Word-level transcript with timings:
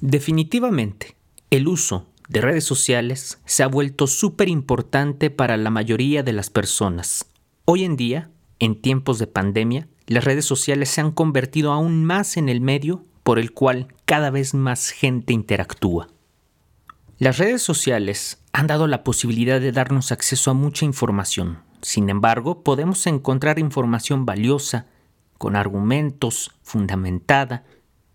Definitivamente, 0.00 1.16
el 1.50 1.68
uso 1.68 2.06
de 2.28 2.40
redes 2.40 2.64
sociales 2.64 3.38
se 3.44 3.62
ha 3.62 3.66
vuelto 3.66 4.06
súper 4.06 4.48
importante 4.48 5.30
para 5.30 5.56
la 5.56 5.68
mayoría 5.68 6.22
de 6.22 6.32
las 6.32 6.48
personas. 6.48 7.26
Hoy 7.66 7.84
en 7.84 7.96
día, 7.96 8.30
en 8.60 8.80
tiempos 8.80 9.18
de 9.18 9.26
pandemia, 9.26 9.88
las 10.06 10.24
redes 10.24 10.46
sociales 10.46 10.88
se 10.88 11.02
han 11.02 11.10
convertido 11.12 11.72
aún 11.72 12.04
más 12.04 12.36
en 12.36 12.48
el 12.48 12.60
medio 12.60 13.04
por 13.22 13.38
el 13.38 13.52
cual 13.52 13.88
cada 14.06 14.30
vez 14.30 14.54
más 14.54 14.90
gente 14.90 15.32
interactúa. 15.32 16.08
Las 17.18 17.36
redes 17.36 17.62
sociales 17.62 18.42
han 18.52 18.66
dado 18.66 18.86
la 18.86 19.04
posibilidad 19.04 19.60
de 19.60 19.72
darnos 19.72 20.12
acceso 20.12 20.50
a 20.50 20.54
mucha 20.54 20.86
información. 20.86 21.58
Sin 21.82 22.08
embargo, 22.08 22.62
podemos 22.62 23.06
encontrar 23.06 23.58
información 23.58 24.24
valiosa, 24.24 24.86
con 25.36 25.56
argumentos, 25.56 26.52
fundamentada, 26.62 27.64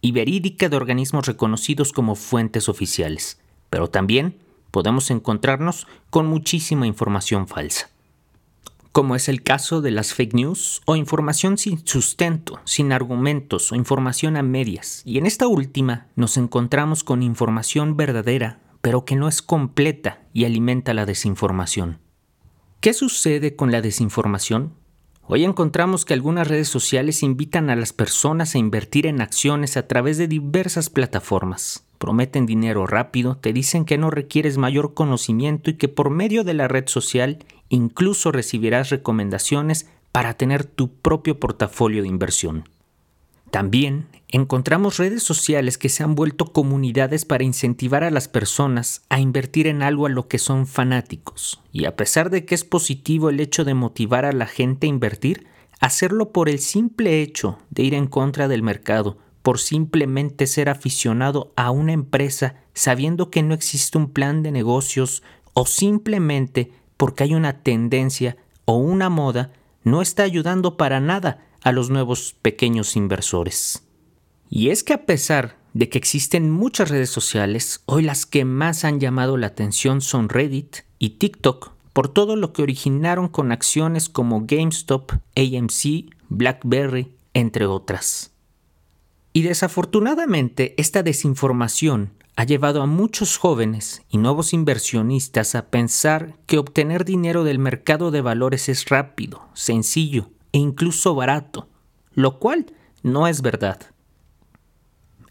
y 0.05 0.11
verídica 0.11 0.69
de 0.69 0.77
organismos 0.77 1.25
reconocidos 1.25 1.91
como 1.91 2.13
fuentes 2.13 2.69
oficiales, 2.69 3.39
pero 3.71 3.89
también 3.89 4.37
podemos 4.69 5.09
encontrarnos 5.09 5.87
con 6.11 6.27
muchísima 6.27 6.85
información 6.85 7.47
falsa, 7.47 7.89
como 8.91 9.15
es 9.15 9.29
el 9.29 9.41
caso 9.41 9.81
de 9.81 9.89
las 9.89 10.13
fake 10.13 10.35
news 10.35 10.83
o 10.85 10.95
información 10.95 11.57
sin 11.57 11.83
sustento, 11.87 12.59
sin 12.65 12.91
argumentos 12.91 13.71
o 13.71 13.75
información 13.75 14.37
a 14.37 14.43
medias, 14.43 15.01
y 15.05 15.17
en 15.17 15.25
esta 15.25 15.47
última 15.47 16.05
nos 16.15 16.37
encontramos 16.37 17.03
con 17.03 17.23
información 17.23 17.97
verdadera, 17.97 18.59
pero 18.81 19.05
que 19.05 19.15
no 19.15 19.27
es 19.27 19.41
completa 19.41 20.21
y 20.33 20.45
alimenta 20.45 20.93
la 20.93 21.07
desinformación. 21.07 21.97
¿Qué 22.79 22.93
sucede 22.93 23.55
con 23.55 23.71
la 23.71 23.81
desinformación? 23.81 24.75
Hoy 25.27 25.43
encontramos 25.43 26.05
que 26.05 26.13
algunas 26.13 26.47
redes 26.47 26.67
sociales 26.67 27.23
invitan 27.23 27.71
a 27.71 27.75
las 27.75 27.93
personas 27.93 28.53
a 28.53 28.59
invertir 28.59 29.07
en 29.07 29.21
acciones 29.21 29.75
a 29.75 29.87
través 29.87 30.19
de 30.19 30.27
diversas 30.27 30.91
plataformas. 30.91 31.83
Prometen 31.97 32.45
dinero 32.45 32.85
rápido, 32.85 33.35
te 33.35 33.51
dicen 33.51 33.85
que 33.85 33.97
no 33.97 34.11
requieres 34.11 34.59
mayor 34.59 34.93
conocimiento 34.93 35.71
y 35.71 35.75
que 35.75 35.87
por 35.87 36.11
medio 36.11 36.43
de 36.43 36.53
la 36.53 36.67
red 36.67 36.87
social 36.87 37.39
incluso 37.69 38.31
recibirás 38.31 38.91
recomendaciones 38.91 39.89
para 40.11 40.35
tener 40.35 40.63
tu 40.63 40.89
propio 40.89 41.39
portafolio 41.39 42.03
de 42.03 42.07
inversión. 42.07 42.69
También 43.55 44.07
encontramos 44.27 44.97
redes 44.97 45.23
sociales 45.23 45.77
que 45.77 45.87
se 45.87 46.03
han 46.03 46.13
vuelto 46.13 46.47
comunidades 46.51 47.23
para 47.23 47.45
incentivar 47.45 48.03
a 48.03 48.11
las 48.11 48.27
personas 48.27 49.03
a 49.07 49.21
invertir 49.21 49.67
en 49.67 49.81
algo 49.81 50.07
a 50.07 50.09
lo 50.09 50.27
que 50.27 50.39
son 50.39 50.67
fanáticos. 50.67 51.61
Y 51.71 51.85
a 51.85 51.95
pesar 51.95 52.29
de 52.29 52.43
que 52.43 52.53
es 52.53 52.65
positivo 52.65 53.29
el 53.29 53.39
hecho 53.39 53.63
de 53.63 53.73
motivar 53.73 54.25
a 54.25 54.33
la 54.33 54.45
gente 54.45 54.87
a 54.87 54.89
invertir, 54.89 55.47
hacerlo 55.79 56.33
por 56.33 56.49
el 56.49 56.59
simple 56.59 57.21
hecho 57.21 57.57
de 57.69 57.83
ir 57.83 57.93
en 57.93 58.07
contra 58.07 58.49
del 58.49 58.61
mercado, 58.61 59.19
por 59.41 59.57
simplemente 59.57 60.47
ser 60.47 60.67
aficionado 60.67 61.53
a 61.55 61.71
una 61.71 61.93
empresa 61.93 62.55
sabiendo 62.73 63.29
que 63.29 63.41
no 63.41 63.53
existe 63.53 63.97
un 63.97 64.09
plan 64.09 64.43
de 64.43 64.51
negocios 64.51 65.23
o 65.53 65.65
simplemente 65.65 66.73
porque 66.97 67.23
hay 67.23 67.33
una 67.33 67.61
tendencia 67.61 68.35
o 68.65 68.75
una 68.75 69.09
moda, 69.09 69.53
no 69.85 70.01
está 70.01 70.23
ayudando 70.23 70.75
para 70.75 70.99
nada 70.99 71.44
a 71.65 71.71
los 71.71 71.89
nuevos 71.89 72.35
pequeños 72.43 72.95
inversores. 72.95 73.83
Y 74.49 74.69
es 74.69 74.83
que 74.83 74.93
a 74.93 75.05
pesar 75.05 75.57
de 75.73 75.89
que 75.89 75.97
existen 75.97 76.51
muchas 76.51 76.89
redes 76.89 77.09
sociales, 77.09 77.81
hoy 77.87 78.03
las 78.03 78.27
que 78.27 78.45
más 78.45 78.85
han 78.85 78.99
llamado 78.99 79.35
la 79.35 79.47
atención 79.47 79.99
son 79.99 80.29
Reddit 80.29 80.77
y 80.99 81.17
TikTok, 81.17 81.71
por 81.91 82.07
todo 82.07 82.35
lo 82.35 82.53
que 82.53 82.61
originaron 82.61 83.27
con 83.29 83.51
acciones 83.51 84.09
como 84.09 84.45
GameStop, 84.45 85.13
AMC, 85.35 86.13
BlackBerry, 86.29 87.15
entre 87.33 87.65
otras. 87.65 88.31
Y 89.33 89.41
desafortunadamente 89.41 90.75
esta 90.77 91.01
desinformación 91.01 92.13
ha 92.35 92.43
llevado 92.43 92.83
a 92.83 92.85
muchos 92.85 93.37
jóvenes 93.37 94.03
y 94.09 94.19
nuevos 94.19 94.53
inversionistas 94.53 95.55
a 95.55 95.71
pensar 95.71 96.37
que 96.45 96.59
obtener 96.59 97.05
dinero 97.05 97.43
del 97.43 97.57
mercado 97.57 98.11
de 98.11 98.21
valores 98.21 98.69
es 98.69 98.87
rápido, 98.87 99.47
sencillo 99.55 100.29
e 100.55 100.57
incluso 100.57 101.13
barato, 101.13 101.67
lo 102.13 102.39
cual 102.39 102.67
no 103.03 103.27
es 103.27 103.41
verdad. 103.41 103.77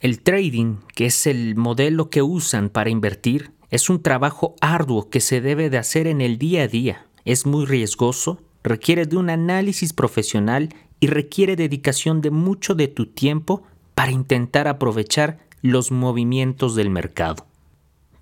El 0.00 0.20
trading, 0.20 0.80
que 0.94 1.06
es 1.06 1.26
el 1.26 1.56
modelo 1.56 2.10
que 2.10 2.20
usan 2.20 2.68
para 2.68 2.90
invertir, 2.90 3.52
es 3.70 3.88
un 3.88 4.02
trabajo 4.02 4.54
arduo 4.60 5.08
que 5.08 5.20
se 5.20 5.40
debe 5.40 5.70
de 5.70 5.78
hacer 5.78 6.08
en 6.08 6.20
el 6.20 6.36
día 6.36 6.64
a 6.64 6.68
día. 6.68 7.06
Es 7.24 7.46
muy 7.46 7.64
riesgoso, 7.64 8.42
requiere 8.62 9.06
de 9.06 9.16
un 9.16 9.30
análisis 9.30 9.94
profesional 9.94 10.68
y 11.00 11.06
requiere 11.06 11.56
dedicación 11.56 12.20
de 12.20 12.30
mucho 12.30 12.74
de 12.74 12.88
tu 12.88 13.06
tiempo 13.06 13.62
para 13.94 14.12
intentar 14.12 14.68
aprovechar 14.68 15.38
los 15.62 15.90
movimientos 15.90 16.74
del 16.74 16.90
mercado. 16.90 17.46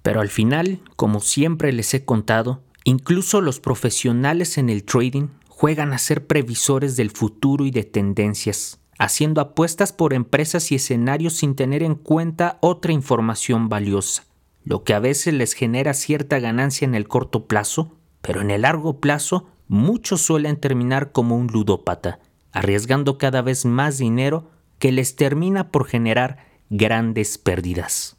Pero 0.02 0.20
al 0.20 0.28
final, 0.28 0.78
como 0.94 1.18
siempre 1.18 1.72
les 1.72 1.94
he 1.94 2.04
contado, 2.04 2.62
incluso 2.84 3.40
los 3.40 3.58
profesionales 3.58 4.56
en 4.56 4.70
el 4.70 4.84
trading 4.84 5.30
juegan 5.62 5.92
a 5.92 5.98
ser 5.98 6.26
previsores 6.26 6.96
del 6.96 7.12
futuro 7.12 7.64
y 7.64 7.70
de 7.70 7.84
tendencias, 7.84 8.80
haciendo 8.98 9.40
apuestas 9.40 9.92
por 9.92 10.12
empresas 10.12 10.72
y 10.72 10.74
escenarios 10.74 11.34
sin 11.34 11.54
tener 11.54 11.84
en 11.84 11.94
cuenta 11.94 12.58
otra 12.60 12.90
información 12.90 13.68
valiosa, 13.68 14.24
lo 14.64 14.82
que 14.82 14.92
a 14.92 14.98
veces 14.98 15.34
les 15.34 15.52
genera 15.52 15.94
cierta 15.94 16.40
ganancia 16.40 16.84
en 16.84 16.96
el 16.96 17.06
corto 17.06 17.46
plazo, 17.46 17.94
pero 18.22 18.40
en 18.40 18.50
el 18.50 18.62
largo 18.62 18.98
plazo 18.98 19.50
muchos 19.68 20.20
suelen 20.22 20.56
terminar 20.56 21.12
como 21.12 21.36
un 21.36 21.46
ludópata, 21.46 22.18
arriesgando 22.50 23.16
cada 23.16 23.40
vez 23.40 23.64
más 23.64 23.98
dinero 23.98 24.50
que 24.80 24.90
les 24.90 25.14
termina 25.14 25.70
por 25.70 25.86
generar 25.86 26.38
grandes 26.70 27.38
pérdidas. 27.38 28.16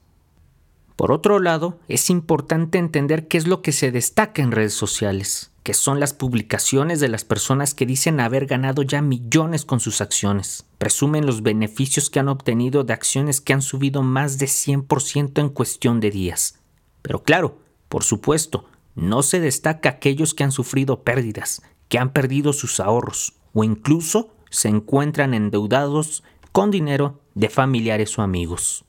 Por 0.96 1.12
otro 1.12 1.40
lado, 1.40 1.80
es 1.88 2.10
importante 2.10 2.78
entender 2.78 3.28
qué 3.28 3.38
es 3.38 3.48
lo 3.48 3.62
que 3.62 3.72
se 3.72 3.92
destaca 3.92 4.42
en 4.42 4.52
redes 4.52 4.74
sociales 4.74 5.54
que 5.64 5.74
son 5.74 6.00
las 6.02 6.14
publicaciones 6.14 7.00
de 7.00 7.08
las 7.08 7.24
personas 7.24 7.74
que 7.74 7.86
dicen 7.86 8.20
haber 8.20 8.46
ganado 8.46 8.82
ya 8.84 9.02
millones 9.02 9.64
con 9.64 9.80
sus 9.80 10.02
acciones. 10.02 10.66
Presumen 10.78 11.26
los 11.26 11.42
beneficios 11.42 12.10
que 12.10 12.20
han 12.20 12.28
obtenido 12.28 12.84
de 12.84 12.94
acciones 12.94 13.40
que 13.40 13.54
han 13.54 13.62
subido 13.62 14.04
más 14.04 14.38
de 14.38 14.48
100% 14.48 15.40
en 15.40 15.50
cuestión 15.50 16.02
de 16.02 16.12
días. 16.12 16.60
Pero 17.02 17.24
claro, 17.24 17.58
por 17.88 18.04
supuesto, 18.04 18.66
no 18.96 19.24
se 19.24 19.40
destaca 19.40 19.90
aquellos 19.90 20.34
que 20.34 20.44
han 20.44 20.52
sufrido 20.52 21.04
pérdidas, 21.04 21.62
que 21.88 21.98
han 21.98 22.12
perdido 22.12 22.52
sus 22.52 22.82
ahorros 22.82 23.34
o 23.54 23.64
incluso 23.64 24.34
se 24.50 24.68
encuentran 24.68 25.34
endeudados 25.34 26.24
con 26.52 26.72
dinero 26.72 27.22
de 27.36 27.50
familiares 27.50 28.20
o 28.20 28.22
amigos. 28.22 28.84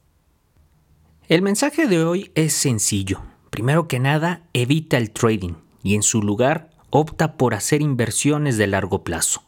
El 1.26 1.40
mensaje 1.40 1.86
de 1.86 2.04
hoy 2.04 2.30
es 2.34 2.52
sencillo. 2.52 3.22
Primero 3.48 3.88
que 3.88 3.98
nada, 3.98 4.42
evita 4.52 4.98
el 4.98 5.10
trading 5.10 5.54
y 5.82 5.94
en 5.94 6.02
su 6.02 6.20
lugar 6.20 6.68
opta 6.90 7.38
por 7.38 7.54
hacer 7.54 7.80
inversiones 7.80 8.58
de 8.58 8.66
largo 8.66 9.04
plazo. 9.04 9.42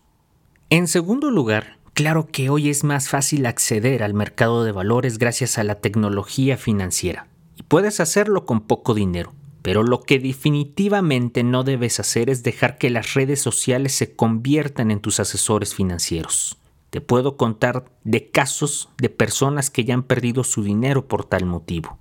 En 0.70 0.88
segundo 0.88 1.31
lugar, 1.31 1.76
claro 1.92 2.28
que 2.28 2.48
hoy 2.48 2.70
es 2.70 2.82
más 2.82 3.10
fácil 3.10 3.44
acceder 3.44 4.03
al 4.03 4.14
mercado 4.14 4.64
de 4.64 4.72
valores 4.72 5.19
gracias 5.19 5.59
a 5.59 5.64
la 5.64 5.75
tecnología 5.75 6.56
financiera 6.56 7.28
y 7.56 7.62
puedes 7.62 8.00
hacerlo 8.00 8.47
con 8.47 8.62
poco 8.62 8.94
dinero. 8.94 9.34
Pero 9.60 9.82
lo 9.82 10.00
que 10.00 10.19
definitivamente 10.19 11.43
no 11.43 11.62
debes 11.62 12.00
hacer 12.00 12.31
es 12.31 12.43
dejar 12.43 12.78
que 12.78 12.88
las 12.88 13.12
redes 13.12 13.43
sociales 13.43 13.93
se 13.93 14.16
conviertan 14.16 14.91
en 14.91 15.00
tus 15.00 15.20
asesores 15.20 15.75
financieros. 15.75 16.56
Te 16.91 17.01
puedo 17.01 17.37
contar 17.37 17.85
de 18.05 18.31
casos 18.31 18.89
de 18.99 19.09
personas 19.09 19.71
que 19.71 19.85
ya 19.85 19.95
han 19.95 20.05
perdido 20.05 20.45
su 20.45 20.63
dinero 20.63 21.09
por 21.09 21.25
tal 21.25 21.45
motivo. 21.47 21.99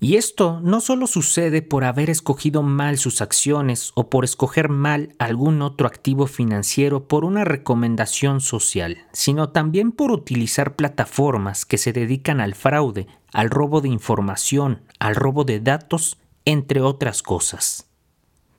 Y 0.00 0.16
esto 0.16 0.60
no 0.62 0.82
solo 0.82 1.06
sucede 1.06 1.62
por 1.62 1.84
haber 1.84 2.10
escogido 2.10 2.62
mal 2.62 2.98
sus 2.98 3.22
acciones 3.22 3.92
o 3.94 4.10
por 4.10 4.24
escoger 4.24 4.68
mal 4.68 5.14
algún 5.18 5.62
otro 5.62 5.86
activo 5.86 6.26
financiero 6.26 7.08
por 7.08 7.24
una 7.24 7.44
recomendación 7.44 8.42
social, 8.42 8.98
sino 9.12 9.48
también 9.48 9.92
por 9.92 10.10
utilizar 10.10 10.76
plataformas 10.76 11.64
que 11.64 11.78
se 11.78 11.94
dedican 11.94 12.42
al 12.42 12.54
fraude, 12.54 13.06
al 13.32 13.48
robo 13.48 13.80
de 13.80 13.88
información, 13.88 14.82
al 14.98 15.14
robo 15.14 15.44
de 15.44 15.60
datos, 15.60 16.18
entre 16.44 16.82
otras 16.82 17.22
cosas. 17.22 17.88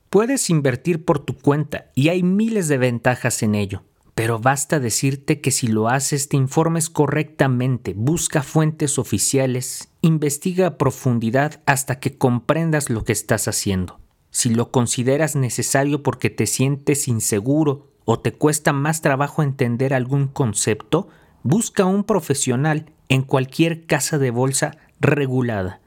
Puedes 0.09 0.49
invertir 0.49 1.05
por 1.05 1.19
tu 1.19 1.37
cuenta 1.37 1.91
y 1.93 2.09
hay 2.09 2.23
miles 2.23 2.67
de 2.69 2.79
ventajas 2.79 3.43
en 3.43 3.53
ello, 3.53 3.83
pero 4.15 4.39
basta 4.39 4.79
decirte 4.79 5.41
que 5.41 5.51
si 5.51 5.67
lo 5.67 5.89
haces 5.89 6.29
te 6.29 6.37
informes 6.37 6.89
correctamente, 6.89 7.93
busca 7.95 8.43
fuentes 8.43 8.97
oficiales, 8.97 9.89
investiga 10.01 10.67
a 10.67 10.77
profundidad 10.77 11.61
hasta 11.65 11.99
que 11.99 12.17
comprendas 12.17 12.89
lo 12.89 13.03
que 13.03 13.11
estás 13.11 13.49
haciendo. 13.49 13.99
Si 14.31 14.49
lo 14.49 14.71
consideras 14.71 15.35
necesario 15.35 16.01
porque 16.01 16.29
te 16.29 16.47
sientes 16.47 17.09
inseguro 17.09 17.91
o 18.05 18.19
te 18.19 18.31
cuesta 18.31 18.71
más 18.71 19.01
trabajo 19.01 19.43
entender 19.43 19.93
algún 19.93 20.27
concepto, 20.27 21.09
busca 21.43 21.83
un 21.83 22.05
profesional 22.05 22.93
en 23.09 23.21
cualquier 23.21 23.85
casa 23.85 24.17
de 24.17 24.31
bolsa 24.31 24.77
regulada. 25.01 25.81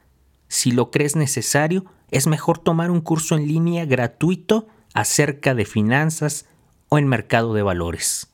Si 0.47 0.71
lo 0.71 0.91
crees 0.91 1.15
necesario, 1.15 1.85
es 2.11 2.27
mejor 2.27 2.59
tomar 2.59 2.91
un 2.91 3.01
curso 3.01 3.35
en 3.35 3.47
línea 3.47 3.85
gratuito 3.85 4.67
acerca 4.93 5.55
de 5.55 5.65
finanzas, 5.65 6.45
o 6.89 6.97
en 6.97 7.07
mercado 7.07 7.53
de 7.53 7.63
valores. 7.63 8.27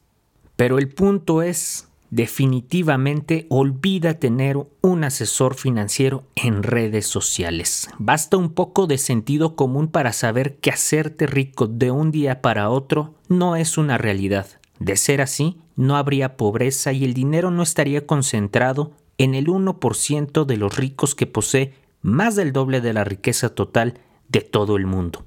Pero 0.55 0.77
el 0.79 0.89
punto 0.89 1.41
es 1.41 1.87
definitivamente 2.09 3.45
olvida 3.49 4.13
tener 4.15 4.57
un 4.81 5.03
asesor 5.03 5.55
financiero 5.55 6.23
en 6.35 6.63
redes 6.63 7.07
sociales. 7.07 7.89
Basta 7.97 8.37
un 8.37 8.53
poco 8.53 8.87
de 8.87 8.97
sentido 8.97 9.55
común 9.55 9.89
para 9.89 10.13
saber 10.13 10.55
que 10.57 10.69
hacerte 10.69 11.27
rico 11.27 11.67
de 11.67 11.91
un 11.91 12.11
día 12.11 12.41
para 12.41 12.69
otro 12.69 13.15
no 13.27 13.55
es 13.55 13.77
una 13.77 13.97
realidad. 13.97 14.47
De 14.79 14.95
ser 14.95 15.21
así, 15.21 15.57
no 15.75 15.97
habría 15.97 16.37
pobreza 16.37 16.93
y 16.93 17.03
el 17.03 17.13
dinero 17.13 17.51
no 17.51 17.63
estaría 17.63 18.05
concentrado 18.05 18.93
en 19.17 19.35
el 19.35 19.47
1% 19.47 20.45
de 20.45 20.57
los 20.57 20.77
ricos 20.77 21.15
que 21.15 21.27
posee 21.27 21.73
más 22.01 22.35
del 22.35 22.53
doble 22.53 22.81
de 22.81 22.93
la 22.93 23.03
riqueza 23.03 23.49
total 23.49 23.99
de 24.29 24.41
todo 24.41 24.77
el 24.77 24.85
mundo. 24.85 25.25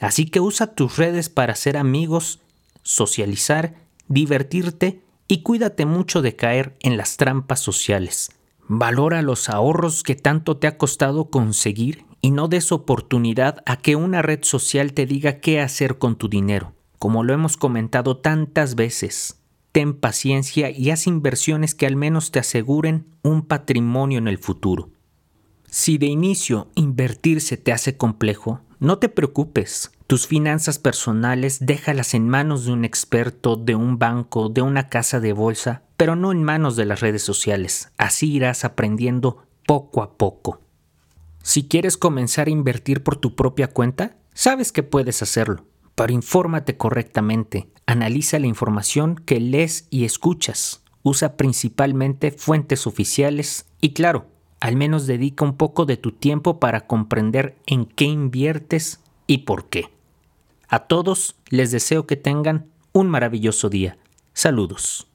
Así 0.00 0.26
que 0.26 0.40
usa 0.40 0.74
tus 0.74 0.96
redes 0.96 1.28
para 1.28 1.54
ser 1.54 1.76
amigos, 1.76 2.40
socializar, 2.88 3.74
divertirte 4.08 5.02
y 5.26 5.42
cuídate 5.42 5.84
mucho 5.84 6.22
de 6.22 6.36
caer 6.36 6.74
en 6.80 6.96
las 6.96 7.18
trampas 7.18 7.60
sociales. 7.60 8.30
Valora 8.66 9.20
los 9.20 9.50
ahorros 9.50 10.02
que 10.02 10.14
tanto 10.14 10.56
te 10.56 10.66
ha 10.66 10.78
costado 10.78 11.28
conseguir 11.28 12.06
y 12.22 12.30
no 12.30 12.48
des 12.48 12.72
oportunidad 12.72 13.62
a 13.66 13.76
que 13.76 13.94
una 13.94 14.22
red 14.22 14.38
social 14.42 14.94
te 14.94 15.04
diga 15.04 15.40
qué 15.40 15.60
hacer 15.60 15.98
con 15.98 16.16
tu 16.16 16.30
dinero. 16.30 16.72
Como 16.98 17.24
lo 17.24 17.34
hemos 17.34 17.58
comentado 17.58 18.16
tantas 18.16 18.74
veces, 18.74 19.38
ten 19.72 19.92
paciencia 19.92 20.70
y 20.70 20.88
haz 20.90 21.06
inversiones 21.06 21.74
que 21.74 21.86
al 21.86 21.94
menos 21.94 22.30
te 22.30 22.38
aseguren 22.38 23.04
un 23.22 23.42
patrimonio 23.42 24.18
en 24.18 24.28
el 24.28 24.38
futuro. 24.38 24.88
Si 25.66 25.98
de 25.98 26.06
inicio 26.06 26.68
invertir 26.74 27.42
se 27.42 27.58
te 27.58 27.70
hace 27.70 27.98
complejo, 27.98 28.62
no 28.80 28.98
te 28.98 29.10
preocupes. 29.10 29.92
Tus 30.08 30.26
finanzas 30.26 30.78
personales 30.78 31.58
déjalas 31.60 32.14
en 32.14 32.30
manos 32.30 32.64
de 32.64 32.72
un 32.72 32.86
experto, 32.86 33.56
de 33.56 33.74
un 33.74 33.98
banco, 33.98 34.48
de 34.48 34.62
una 34.62 34.88
casa 34.88 35.20
de 35.20 35.34
bolsa, 35.34 35.82
pero 35.98 36.16
no 36.16 36.32
en 36.32 36.42
manos 36.42 36.76
de 36.76 36.86
las 36.86 37.00
redes 37.00 37.22
sociales. 37.22 37.92
Así 37.98 38.32
irás 38.32 38.64
aprendiendo 38.64 39.44
poco 39.66 40.02
a 40.02 40.16
poco. 40.16 40.62
Si 41.42 41.68
quieres 41.68 41.98
comenzar 41.98 42.46
a 42.46 42.50
invertir 42.50 43.02
por 43.02 43.16
tu 43.16 43.34
propia 43.34 43.68
cuenta, 43.68 44.16
sabes 44.32 44.72
que 44.72 44.82
puedes 44.82 45.20
hacerlo, 45.20 45.66
pero 45.94 46.14
infórmate 46.14 46.78
correctamente, 46.78 47.68
analiza 47.84 48.38
la 48.38 48.46
información 48.46 49.14
que 49.14 49.40
lees 49.40 49.88
y 49.90 50.06
escuchas, 50.06 50.84
usa 51.02 51.36
principalmente 51.36 52.30
fuentes 52.30 52.86
oficiales 52.86 53.66
y 53.82 53.92
claro, 53.92 54.24
al 54.60 54.74
menos 54.74 55.06
dedica 55.06 55.44
un 55.44 55.58
poco 55.58 55.84
de 55.84 55.98
tu 55.98 56.12
tiempo 56.12 56.58
para 56.60 56.86
comprender 56.86 57.58
en 57.66 57.84
qué 57.84 58.06
inviertes 58.06 59.00
y 59.26 59.38
por 59.38 59.68
qué. 59.68 59.97
A 60.68 60.80
todos 60.80 61.34
les 61.48 61.70
deseo 61.70 62.06
que 62.06 62.16
tengan 62.16 62.66
un 62.92 63.08
maravilloso 63.08 63.70
día. 63.70 63.98
Saludos. 64.34 65.07